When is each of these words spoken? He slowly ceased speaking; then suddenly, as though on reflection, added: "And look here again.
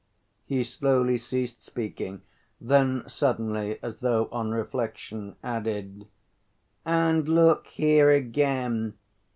He 0.47 0.63
slowly 0.63 1.15
ceased 1.19 1.61
speaking; 1.61 2.23
then 2.59 3.03
suddenly, 3.07 3.77
as 3.83 3.97
though 3.97 4.29
on 4.31 4.49
reflection, 4.49 5.35
added: 5.43 6.07
"And 6.83 7.29
look 7.29 7.67
here 7.67 8.09
again. 8.09 8.95